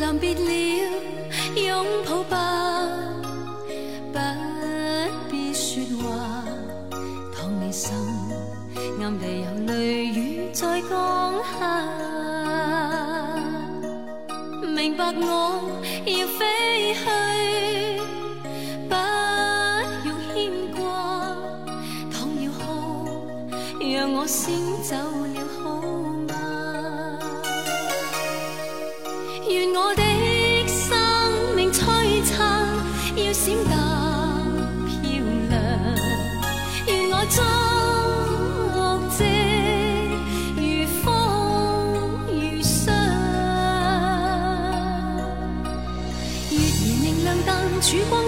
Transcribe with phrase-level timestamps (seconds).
[0.00, 0.40] 临别了，
[1.54, 2.34] 拥抱吧，
[4.10, 4.18] 不
[5.30, 6.42] 必说话。
[7.36, 7.92] 倘你心
[9.02, 11.84] 暗地有泪雨在降下，
[14.74, 15.69] 明白我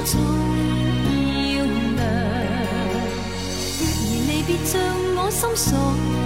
[0.04, 0.20] 重
[1.54, 2.00] 要亮。
[3.80, 3.90] 月儿
[4.26, 4.80] 离别像
[5.16, 6.21] 我心所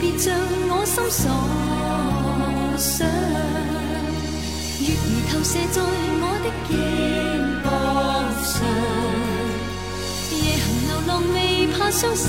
[0.00, 0.34] 别像
[0.68, 1.24] 我心所
[2.76, 3.06] 想。
[4.80, 4.98] 月儿
[5.30, 5.76] 投射在
[6.20, 6.70] 我的肩
[7.62, 7.64] 膀
[8.42, 8.52] 上，
[10.36, 11.36] 夜行流浪未
[11.68, 12.28] 怕伤心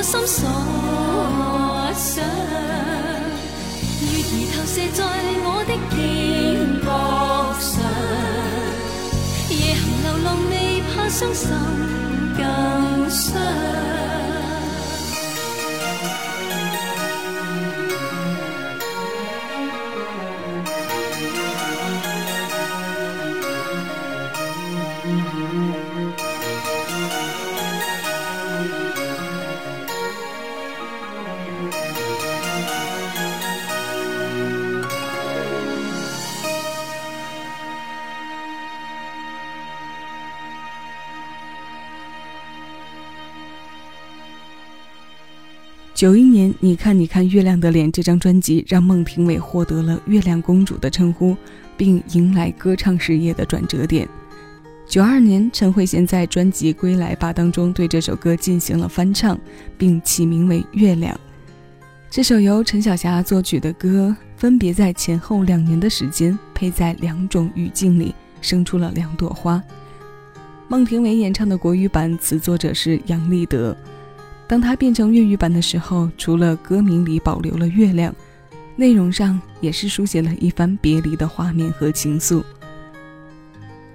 [0.00, 0.48] 我心所
[1.94, 2.24] 想。
[4.00, 4.98] 月儿投射在
[5.44, 5.94] 我的肩
[6.80, 6.88] 膊
[7.60, 7.70] 上，
[9.50, 11.44] 夜行流浪未怕伤心
[12.34, 12.40] 更
[13.10, 13.36] 伤。
[46.00, 51.36] 九一年，你看你看月亮的脸这张专辑让孟庭苇获得了“月亮公主”的称呼，
[51.76, 54.08] 并迎来歌唱事业的转折点。
[54.88, 59.38] 九二年，陈慧娴在专辑《归来吧》当中对这首歌进行了翻唱，
[59.76, 61.14] 并起名为《月亮》。
[62.08, 69.62] 这首由陈小霞作曲的歌，分别在前后两年的时间，配在两种语境里，生出了两朵花。
[70.66, 73.76] 孟庭苇演唱的国语版，词作者是杨立德。
[74.50, 78.12] 当他变成粤语版的时候，除了歌名里保留了月亮，
[78.74, 82.42] 内容上也是书写了一番别离的画面和情愫。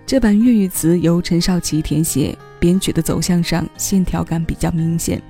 [0.05, 5.21] 这版粤语词由陈少琪填写，编曲的走向上线条感比较明显。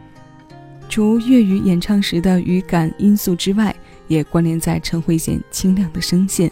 [0.88, 3.76] 除粤语演唱时的语感因素之外，
[4.08, 6.52] 也关联在陈慧娴清亮的声线。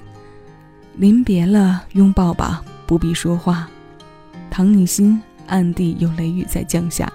[0.97, 3.69] 临别了，拥抱吧，不必说话。
[4.49, 7.13] 唐你心，暗地有雷雨在降下。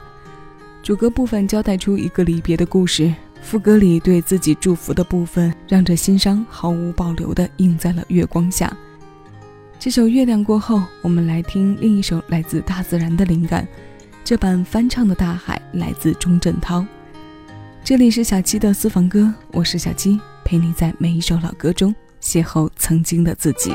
[0.88, 3.12] 主歌部分交代出一个离别的故事，
[3.42, 8.74] 副歌里对自己祝福的部分，让这心伤毫无保留地映在了月光下。
[9.78, 13.68] 这首《月亮》过后，我们来听另一首来自大自然的灵感，
[14.24, 16.82] 这版翻唱的《大海》来自钟镇涛。
[17.84, 23.74] 这里是小七的私房歌，我是小七，陪你在每一首老歌中邂逅曾经的自己。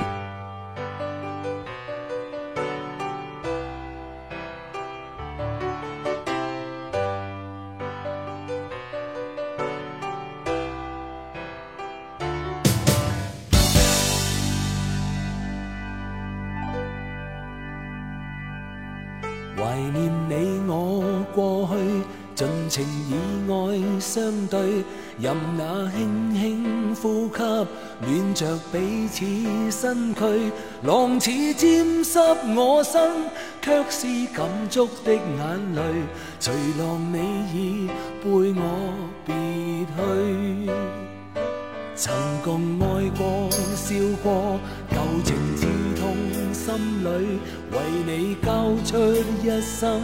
[28.94, 29.26] 彼此
[29.72, 30.52] 身躯，
[30.84, 32.20] 浪似沾湿
[32.56, 33.02] 我身，
[33.60, 35.82] 却是感触的眼泪，
[36.40, 37.18] 随浪你
[37.52, 37.88] 已
[38.24, 38.94] 背我
[39.26, 39.34] 别
[39.96, 40.72] 去，
[41.96, 42.14] 曾
[42.44, 44.60] 共爱过笑过，
[44.92, 45.66] 旧情刺
[46.00, 46.16] 痛
[46.54, 47.40] 心里。
[47.72, 48.96] 为你交出
[49.42, 50.00] 一生，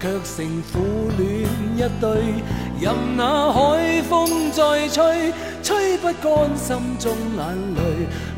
[0.00, 0.80] 却成苦
[1.16, 2.42] 恋一对。
[2.82, 5.32] 任那海风再吹，
[5.62, 7.40] 吹不干心中眼
[7.76, 7.80] 泪。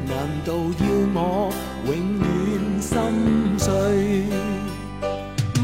[0.06, 0.14] 难
[0.44, 1.50] 道要我
[1.87, 2.29] 永远
[2.79, 2.93] 心
[3.58, 3.64] 碎？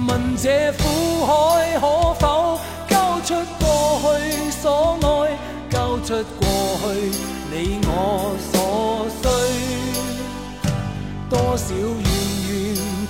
[0.08, 0.82] 问这苦
[1.26, 1.30] 海
[1.78, 1.84] 可
[2.14, 5.04] 否交出过去所爱，
[5.68, 6.08] 交出
[6.40, 6.42] 过
[6.80, 6.86] 去
[7.52, 7.54] 你
[7.84, 7.88] 我
[8.50, 8.54] 所
[9.20, 9.28] 需？
[11.28, 11.76] 多少怨
[12.48, 12.50] 怨。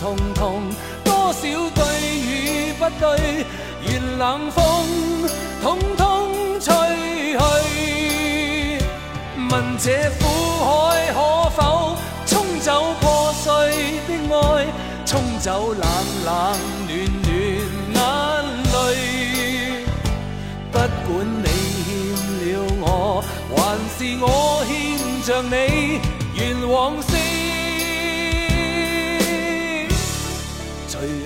[0.00, 0.62] 痛痛，
[1.04, 1.40] 多少
[2.98, 3.44] 对，
[3.86, 4.60] 愿冷风
[5.62, 6.72] 统统吹
[7.32, 7.40] 去。
[9.50, 10.22] 问这苦
[10.64, 10.68] 海
[11.12, 11.18] 可
[11.50, 11.58] 否
[12.26, 13.48] 冲走破碎
[14.06, 14.66] 的爱，
[15.06, 15.82] 冲走冷
[16.24, 16.30] 冷
[16.86, 16.96] 暖
[17.92, 17.98] 暖眼
[18.72, 18.74] 泪？
[20.70, 21.08] 不管
[21.42, 21.46] 你
[21.84, 21.88] 欠
[22.52, 22.84] 了我，
[23.56, 23.58] 还
[23.96, 24.24] 是我
[24.66, 24.70] 欠
[25.24, 25.54] 着你，
[26.34, 26.38] 愿
[26.68, 27.08] 往事。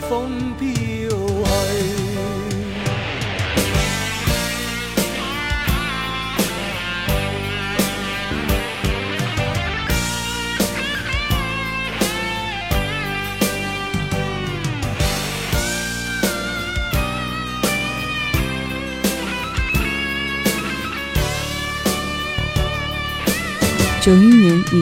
[0.09, 0.13] 风
[0.59, 0.84] 飘。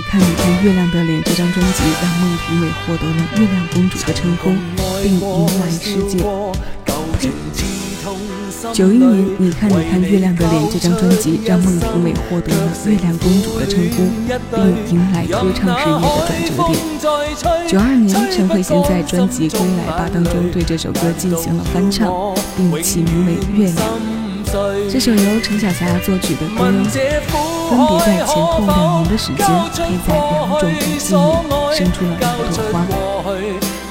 [0.09, 4.51] 看你看月亮的脸这张专辑，让孟庭苇获得了月亮公主的称呼，
[5.03, 6.19] 并迎来世界。
[8.73, 14.09] 九一年，你看你看月亮的脸这张专辑，让孟庭苇获得了月亮公主的称呼，
[14.55, 17.69] 并迎来歌唱事业的转折点。
[17.69, 22.13] 九二年，陈慧娴在专辑《归来吧》当中对这首歌进行了翻唱，
[22.57, 23.77] 并起名为《月亮》。
[24.91, 32.85] 这首由陈小霞作曲的歌，分别在前后两年的时间，配在两种语境里，生出了两朵花。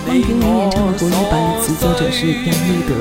[0.05, 2.93] 孟庭苇演唱的国语版的，词作者是杨立德。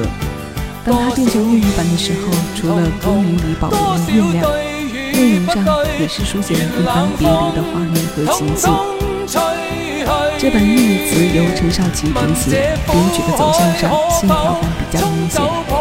[0.87, 4.51] 当他变成粤语版的时候，除了歌名里保留了月亮，
[5.13, 5.63] 内容上
[6.01, 8.73] 也是书写了一番别离的画面和情愫。
[10.39, 15.80] 这版粤语词由陈少琪填写，编曲的走向上线条感比较明显。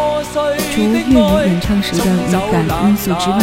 [0.73, 1.13] 除粤语
[1.47, 3.37] 演唱时的语感因素之外，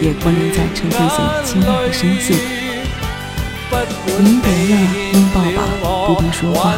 [0.00, 2.36] 也关联在陈慧娴清亮的声线。
[4.18, 4.74] 临别了，
[5.12, 5.58] 拥抱吧，
[6.06, 6.74] 不必说话。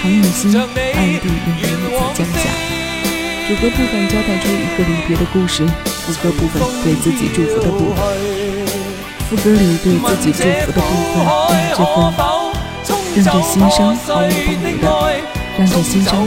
[0.00, 0.78] 唐雨欣暗地
[1.24, 1.26] 用
[1.60, 1.82] 泪子
[2.14, 2.44] 降下。
[3.48, 6.54] 主歌部分交代出一个离别的故事，副歌部分
[6.84, 7.96] 对自己祝福的部分。
[9.28, 11.16] 副歌里对自己祝福的部分，
[11.66, 11.96] 让这份
[13.24, 14.67] 让这心声毫无保留。
[15.58, 16.26] 让这心声毫无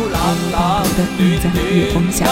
[0.52, 2.28] 保留地映在了月光下。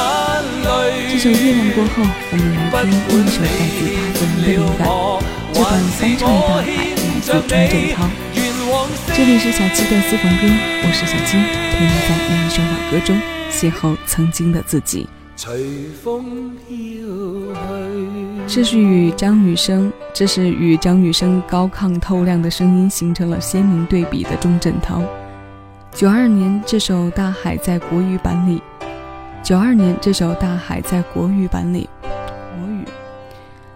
[1.10, 4.84] 这首《月亮过后》，我们来听另一首来自大自然的灵感。
[5.54, 7.56] 这段翻唱的《大海》来自钟镇
[7.96, 8.04] 涛。
[9.16, 10.44] 这里是小七的私房歌，
[10.84, 11.40] 我是小七，
[11.72, 13.16] 陪你在每一首老歌中
[13.50, 15.08] 邂逅曾经的自己。
[15.38, 16.76] 随风飘
[18.46, 25.02] 去这是与张雨生，这是与张雨生高亢透亮的声音形成了鲜明对比的钟镇涛。
[25.92, 28.62] 九二年，这首《大海》在国语版里。
[29.44, 32.86] 九二年，这首《大海》在国语版里，国语。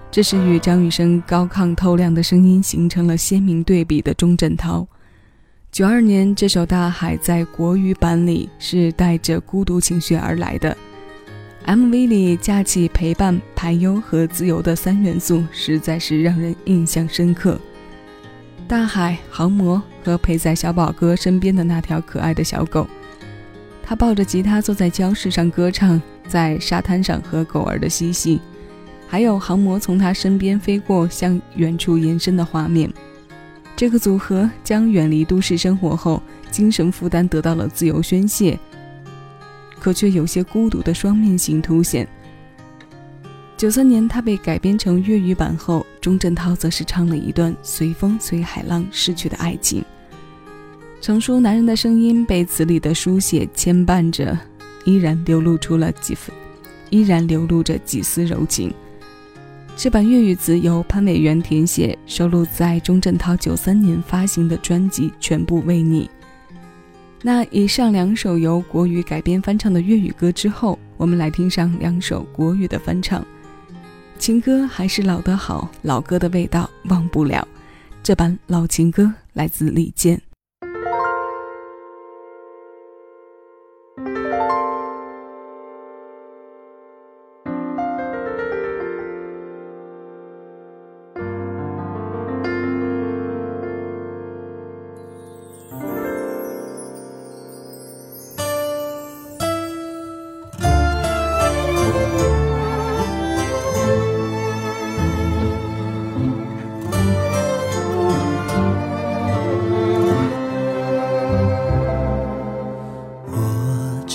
[0.10, 4.88] 这是与张雨生高亢透亮的声音形成了鲜明对比的钟镇涛。
[5.72, 10.78] 九二年，这首《大海》在国语版里是带着孤独情绪而来的。
[11.66, 17.60] MV 里架起陪伴、排忧和自由的三元素，实在是让人印象深刻。
[18.74, 22.88] 大海、航模和陪在小宝哥身边的那条可爱的小狗，
[23.84, 28.42] 他抱着吉他坐在礁石上歌唱，在沙滩上和狗儿的嬉戏，
[29.08, 32.92] 还有航模从他身边飞过，向远处延伸的画面。
[33.76, 38.58] 这个组合将远离都市生活后，精神负担得到了自由宣泄。
[39.80, 42.08] 可却有些孤独的双面性凸显。
[43.64, 49.82] 九三年，他被改编成粤语版后，钟镇涛则是唱了一段随风随海浪逝去的爱情。
[51.00, 54.38] 成熟男人的声音被词里的书写牵绊着，
[54.84, 56.36] 依然流露出了几分，
[56.90, 58.70] 依然流露着几丝柔情。
[59.78, 66.04] 这版粤语词由潘伟元填写，收录在钟镇涛九三年发行的专辑《全部为你》。
[67.22, 73.26] 那以上两首由国语改编翻唱的粤语歌之后，我们来听上两首国语的翻唱。
[74.18, 77.46] 情歌还是老的好，老歌的味道忘不了。
[78.02, 80.22] 这版老情歌来自李健。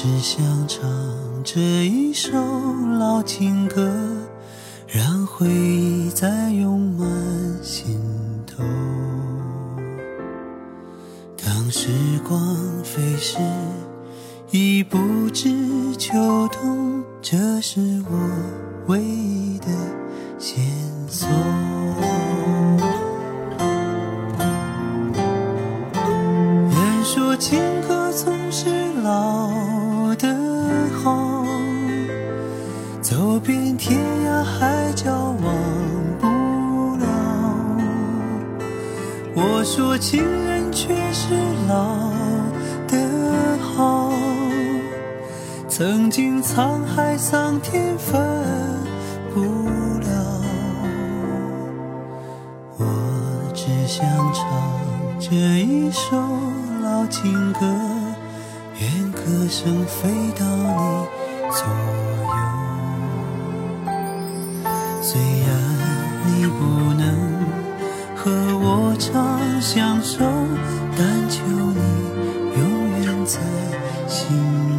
[0.00, 0.88] 只想唱
[1.43, 2.31] 这一首
[3.00, 3.93] 老情歌
[4.87, 7.05] 让回忆再涌满
[7.64, 8.00] 心
[8.47, 8.62] 头。
[11.45, 11.88] 当时
[12.23, 12.40] 光
[12.85, 13.38] 飞逝
[14.52, 15.50] 已不知
[15.97, 16.17] 秋
[16.52, 18.31] 冬这是我
[18.87, 19.67] 唯一的
[20.38, 20.64] 线
[21.09, 21.28] 索。
[26.71, 29.58] 人说情歌总是老
[33.78, 35.54] 天涯海角忘
[36.20, 36.26] 不
[36.97, 37.06] 了，
[39.37, 41.32] 我说情人却是
[41.68, 42.11] 老
[42.88, 42.99] 的
[43.76, 44.11] 好，
[45.68, 48.20] 曾经沧海桑田分
[49.32, 49.42] 不
[50.00, 50.40] 了。
[52.78, 52.85] 我
[53.54, 54.04] 只想
[54.35, 54.44] 唱
[55.20, 56.16] 这一首
[56.82, 57.61] 老情歌，
[58.80, 61.06] 愿歌声飞到你
[61.52, 62.17] 左。
[65.11, 65.49] 虽然
[66.27, 67.03] 你不能。
[68.15, 70.19] 和我长相守，
[70.99, 71.81] 但求你
[72.61, 73.41] 永远在
[74.07, 74.77] 心。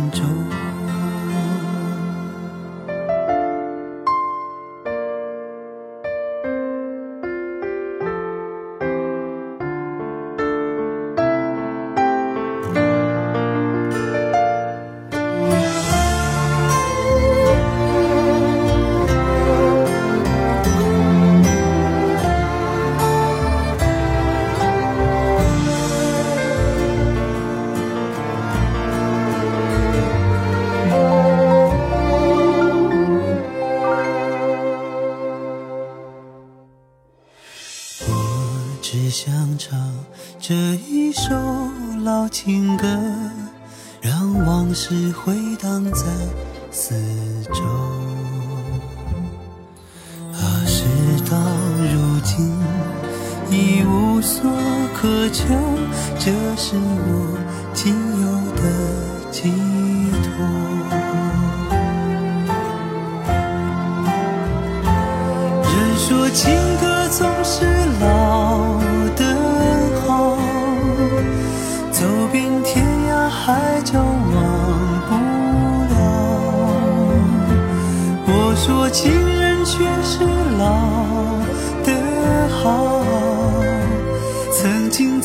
[42.50, 42.88] 情歌，
[44.02, 46.02] 让往事回荡在
[46.72, 46.96] 四
[47.54, 47.62] 周。
[50.34, 50.84] 啊，事
[51.30, 51.38] 到
[51.94, 52.52] 如今
[53.52, 54.50] 已无所
[55.00, 55.44] 可求，
[56.18, 57.38] 这是我
[57.76, 58.64] 仅有的
[59.32, 59.69] 寄托。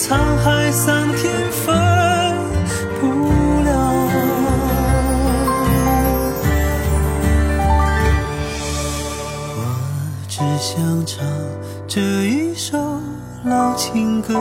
[0.07, 1.75] 沧海桑田分
[3.01, 3.07] 不
[3.63, 3.71] 了。
[9.57, 9.59] 我
[10.29, 11.25] 只想唱
[11.89, 12.77] 这一首
[13.47, 14.35] 老情歌，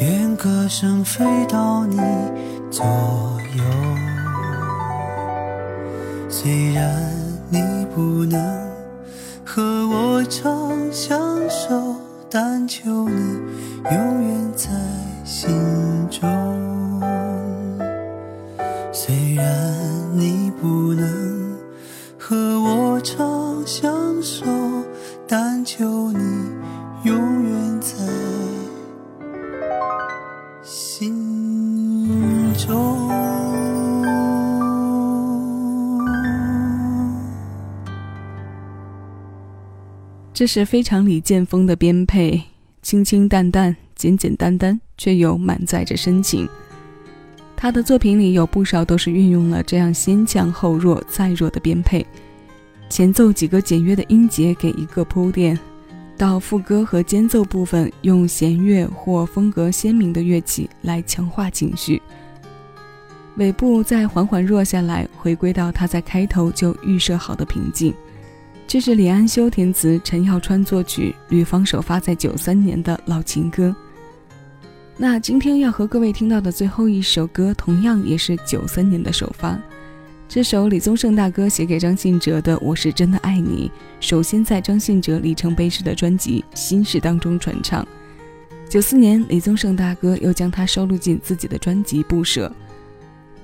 [0.00, 1.96] 愿歌声飞到你
[2.70, 2.86] 左
[3.56, 3.64] 右。
[6.28, 6.94] 虽然
[7.50, 7.58] 你
[7.92, 8.62] 不能。
[9.46, 11.94] 和我长相守，
[12.28, 13.38] 但求你
[13.90, 14.70] 永远在
[15.24, 15.50] 心
[16.10, 16.22] 中。
[18.92, 19.44] 虽然
[20.18, 21.58] 你不能
[22.18, 24.46] 和我长相守，
[25.28, 26.18] 但求你
[27.02, 27.96] 永远在
[30.62, 33.10] 心中。
[40.32, 42.42] 这是非常李剑锋的编配，
[42.84, 46.46] 清清淡淡、简简单单，却又满载着深情。
[47.56, 52.06] 他的作品里有不少都是运用了这样先强后弱再弱的编配，
[52.90, 55.58] 前奏几个简约的音节给一个铺垫，
[56.18, 62.02] 到副歌和间奏部分用弦乐或风格鲜明的乐器来强化情绪，
[63.36, 67.94] 尾部再缓缓弱下来，回归到他在开头就预设好的平静。
[68.66, 73.74] 这是李安修填词，陈耀川作曲，吕方首发在九三年的老情歌。
[74.96, 79.56] 那今天要和各位听到的最后一首歌，同样也是九三年的首发。
[80.28, 87.86] 这首李宗盛大哥写给张信哲的《我是真的爱你》，首先在张信哲里程碑式的专辑《心事》当中传唱。
[88.68, 92.48] 九四年，李宗盛大哥又将它收录进自己的专辑《不舍》。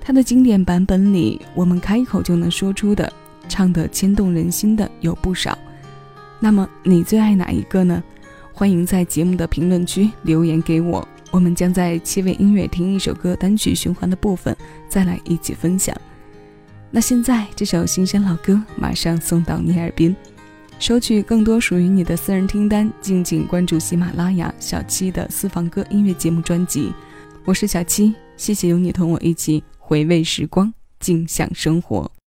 [0.00, 3.12] 他的经典版本里，我们开口就能说出的。
[3.50, 5.58] 唱的牵动人心的有不少，
[6.38, 8.02] 那么你最爱哪一个呢？
[8.54, 14.56] 欢迎在节目的评论区留言给我，我们将在七位音乐听一首歌单曲循环的部分
[14.88, 15.94] 再来一起分享。
[16.90, 20.14] 那现在这首新鲜老歌马上送到你耳边，
[20.78, 26.92] 收取更多属于你的私人听单，敬请关注喜马拉雅小七的私房歌音乐节目专辑。
[27.44, 32.19] 我是小七，谢谢有你同我一起回味时光，静享生活。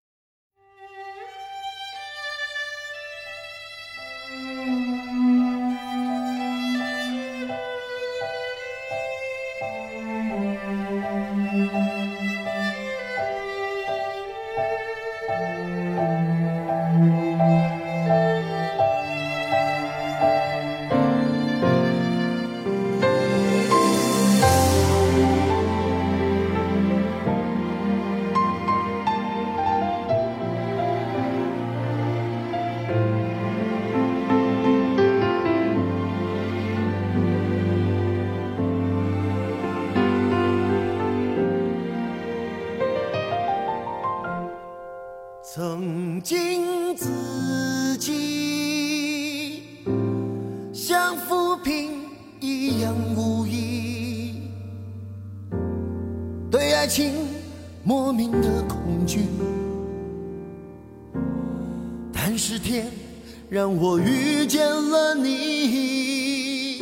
[63.50, 66.82] 让我遇见了你，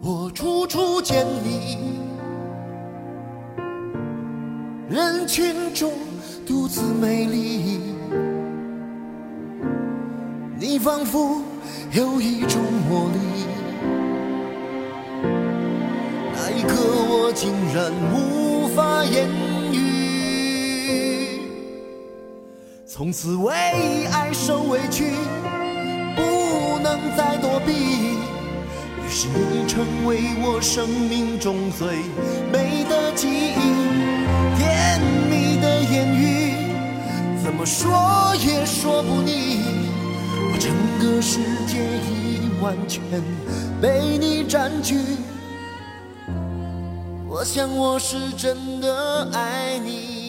[0.00, 1.78] 我处处见你，
[4.88, 5.92] 人群中。
[6.44, 7.78] 独自美丽，
[10.58, 11.40] 你仿佛
[11.92, 13.18] 有一种魔力。
[16.34, 16.74] 那一刻，
[17.08, 19.28] 我竟然无法言
[19.72, 21.21] 语。
[22.94, 23.54] 从此为
[24.12, 25.12] 爱受委屈，
[26.14, 27.72] 不能再躲避。
[27.72, 32.02] 于是你成为我生命中最
[32.52, 33.56] 美的记忆，
[34.58, 35.00] 甜
[35.30, 36.52] 蜜的言语。
[37.42, 39.62] 怎么说也说不腻，
[40.52, 43.02] 我整个世界已完全
[43.80, 44.98] 被你占据。
[47.26, 50.21] 我想我是真的爱你，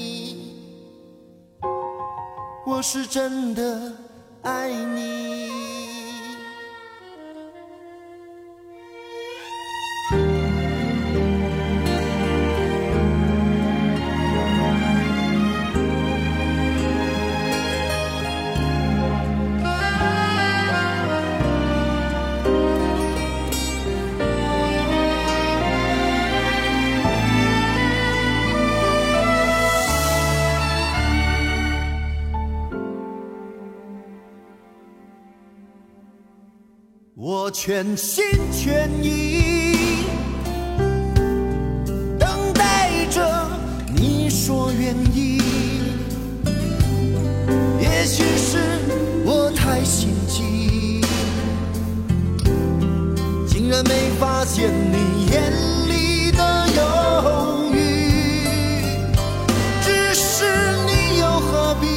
[2.84, 3.94] 是真的
[4.42, 5.83] 爱你。
[37.66, 40.04] 全心全意
[42.20, 43.50] 等待着
[43.96, 45.42] 你说愿意。
[47.80, 48.58] 也许是
[49.24, 51.00] 我太心急，
[53.48, 55.50] 竟然没发现你眼
[55.88, 57.78] 里的犹豫。
[59.82, 60.44] 只是
[60.86, 61.88] 你又何必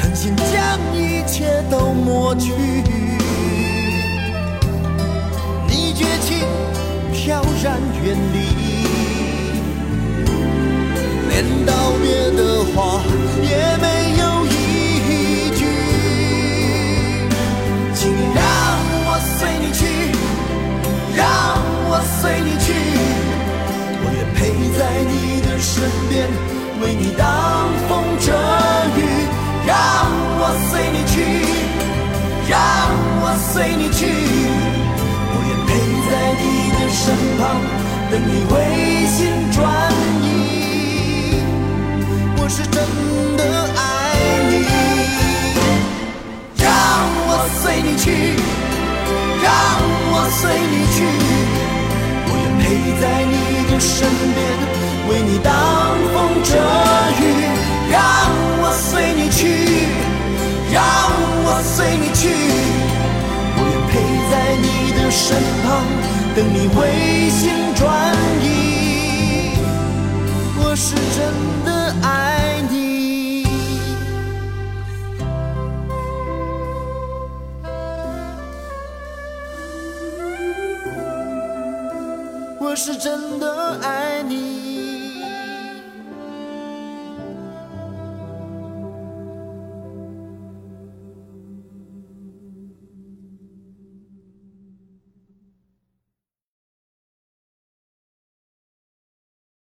[0.00, 2.52] 狠心将一切都抹去？
[8.06, 8.38] 远离。
[11.28, 13.02] 连道别的话
[13.42, 13.85] 也没
[38.10, 38.52] 等你回
[39.06, 39.58] 心转
[40.22, 40.24] 意。
[42.38, 42.76] 我是真
[43.36, 43.42] 的
[43.76, 43.80] 爱
[44.48, 44.52] 你，
[46.62, 46.64] 让
[47.26, 48.04] 我随你去，
[49.42, 49.46] 让
[50.12, 50.40] 我随
[50.70, 50.96] 你去，
[52.28, 52.64] 我愿陪
[53.00, 53.34] 在你
[53.70, 54.38] 的身边，
[55.08, 55.48] 为你挡
[56.14, 56.50] 风遮
[57.20, 57.22] 雨。
[57.90, 58.00] 让
[58.62, 58.65] 我
[70.88, 73.44] 是真的爱你，
[82.60, 84.55] 我是真的爱你。